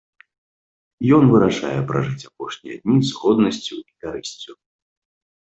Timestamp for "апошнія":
2.29-2.75